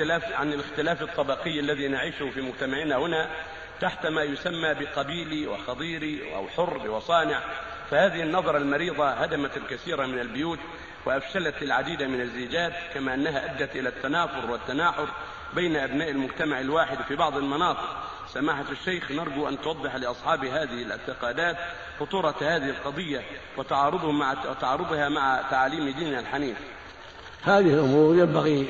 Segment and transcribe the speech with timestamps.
[0.00, 3.28] الاختلاف عن الاختلاف الطبقي الذي نعيشه في مجتمعنا هنا
[3.80, 7.40] تحت ما يسمى بقبيلي وخضيري أو حر وصانع
[7.90, 10.58] فهذه النظرة المريضة هدمت الكثير من البيوت
[11.06, 15.08] وأفشلت العديد من الزيجات كما أنها أدت إلى التنافر والتناحر
[15.54, 17.96] بين أبناء المجتمع الواحد في بعض المناطق
[18.28, 21.56] سماحة الشيخ نرجو أن توضح لأصحاب هذه الاعتقادات
[22.00, 23.22] خطورة هذه القضية
[23.56, 26.56] وتعارضها مع وتعارضها مع تعاليم ديننا الحنيف.
[27.42, 28.68] هذه الأمور ينبغي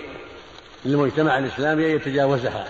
[0.85, 2.65] للمجتمع الإسلامي أن يتجاوزها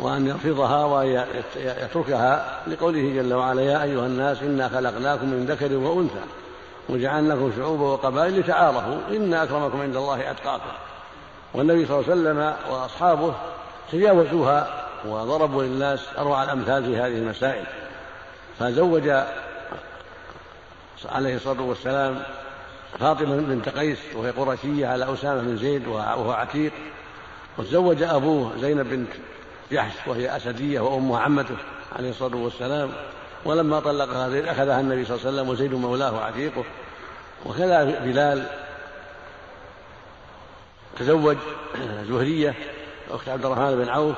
[0.00, 1.24] وأن يرفضها وأن
[1.56, 6.24] يتركها لقوله جل وعلا يا أيها الناس إنا خلقناكم من ذكر وأنثى
[6.88, 10.70] وجعلناكم شعوبا وقبائل لتعارفوا إن أكرمكم عند الله أتقاكم.
[11.54, 13.34] والنبي صلى الله عليه وسلم وأصحابه
[13.92, 17.64] تجاوزوها وضربوا للناس أروع الأمثال في هذه المسائل.
[18.58, 19.10] فزوج
[21.08, 22.22] عليه الصلاة والسلام
[23.00, 26.72] فاطمة بنت قيس وهي قرشية على أسامة بن زيد وهو عتيق.
[27.58, 29.10] وتزوج أبوه زينب بنت
[29.72, 31.56] جحش وهي أسدية وأمها عمته
[31.96, 32.90] عليه الصلاة والسلام.
[33.44, 36.64] ولما طلقها زيد أخذها النبي صلى الله عليه وسلم وزيد مولاه عتيقه
[37.46, 38.46] وكذا بلال
[40.98, 41.36] تزوج
[42.08, 42.54] زهرية
[43.10, 44.16] أخت عبد الرحمن بن عوف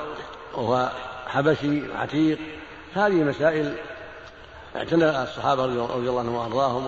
[0.54, 0.90] وهو
[1.26, 2.38] حبشي عتيق.
[2.94, 3.74] هذه مسائل
[4.76, 6.86] اعتنى الصحابة رضي الله عنهم وأرضاهم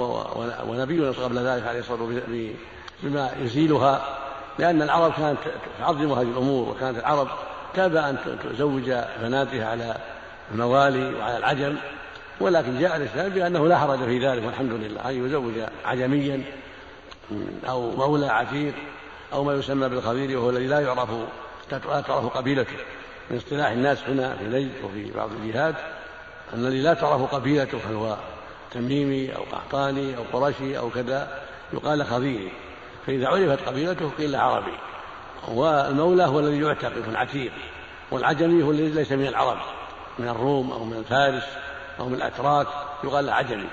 [0.69, 2.55] ونبينا قبل ذلك عليه الصلاة والسلام
[3.03, 4.20] بما يزيلها
[4.59, 5.39] لأن العرب كانت
[5.79, 7.29] تعظم هذه الأمور وكانت العرب
[7.75, 9.97] تابع أن تزوج بناتها على
[10.53, 11.77] الموالي وعلى العجم
[12.41, 15.09] ولكن جاء الإسلام بأنه لا حرج في ذلك والحمد لله.
[15.11, 16.43] أن يزوج عجميا
[17.69, 18.75] أو مولى عتيق
[19.33, 21.09] أو ما يسمى بالخبير وهو الذي لا يعرف
[21.73, 22.77] لا تعرف قبيلته.
[23.31, 25.75] من اصطلاح الناس هنا في نجد وفي بعض الجهات
[26.55, 28.17] أن الذي لا تعرف قبيلته هل هو
[28.71, 32.53] تميمي أو قحطاني أو قرشي أو كذا يقال خبيري
[33.11, 34.73] فإذا عرفت قبيلته قيل عربي.
[35.49, 37.53] والمولى هو الذي يعتق يكون عتيق
[38.11, 39.59] والعجمي هو الذي ليس من العرب
[40.19, 41.45] من الروم أو من فارس
[42.01, 42.67] أو من الأتراك
[43.05, 43.67] يقال له عجمي.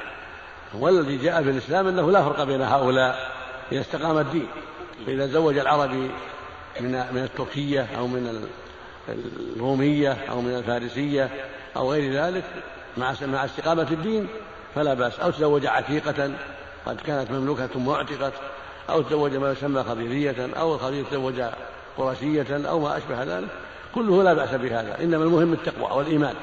[0.73, 3.31] والذي جاء في الإسلام أنه لا فرق بين هؤلاء
[3.71, 4.47] إذا استقام الدين.
[5.05, 6.11] فإذا زوج العربي
[6.79, 8.49] من من التركية أو من
[9.09, 11.29] الرومية أو من الفارسية
[11.75, 12.43] أو غير ذلك
[12.97, 14.27] مع مع استقامة الدين
[14.75, 15.19] فلا بأس.
[15.19, 16.31] أو تزوج عتيقة
[16.85, 18.31] قد كانت مملوكة معتقة.
[18.89, 21.41] أو تزوج ما يسمى خضيرية أو الخضير تزوج
[21.97, 23.47] قرشية أو ما أشبه ذلك
[23.95, 24.97] كله لا بأس بهذا.
[24.99, 26.35] إنما المهم التقوى والإيمان.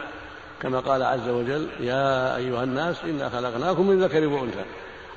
[0.62, 4.64] كما قال عز وجل يا أيها الناس إنا خلقناكم من ذكر وأنثى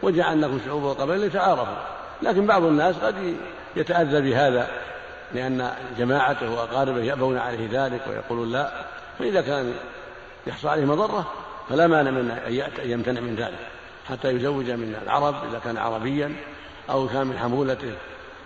[0.04, 1.76] وجعلناكم شعوبا وقبائل لتعارفوا.
[2.22, 3.16] لكن بعض الناس قد
[3.76, 4.68] يتأذى بهذا
[5.34, 8.72] لأن جماعته وأقاربه يأبون عليه ذلك ويقولون لا.
[9.20, 9.74] فإذا كان
[10.48, 11.32] يحصل عليه مضرة
[11.70, 13.60] فلا مانع من أن يمتنع من ذلك
[14.10, 16.36] حتى يزوج من العرب إذا كان عربيا.
[16.90, 17.94] أو كان من حمولته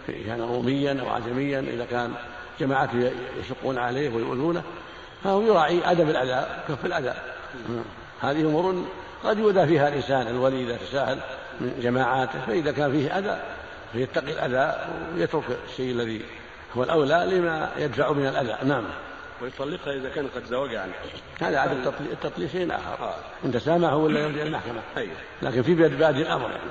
[0.07, 2.13] كان روميا أو عجميا إذا كان
[2.59, 4.63] جماعته يشقون عليه ويؤذونه
[5.24, 7.13] فهو يراعي عدم الأذى كف الأذى
[8.22, 8.85] هذه أمور
[9.24, 11.19] قد يؤذى فيها الإنسان الولي إذا تساهل
[11.59, 13.40] من جماعاته فإذا كان فيه أذى
[13.94, 16.22] فيتقي الأذى ويترك الشيء الذي
[16.78, 18.84] هو الأولى لما يدفع من الأذى نعم.
[19.41, 20.96] ويطلقها إذا كان قد زوج عنها
[21.41, 23.03] هذا عدم التطليق شيء آخر.
[23.03, 23.16] آه.
[23.46, 24.81] إن تسامحه ولا يرجع المحكمة.
[24.97, 25.16] أيوه.
[25.41, 26.50] لكن في بعد الأمر.
[26.50, 26.62] يعني